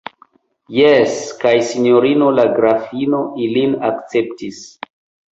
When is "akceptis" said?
3.91-4.63